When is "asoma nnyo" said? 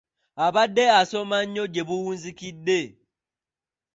0.99-1.63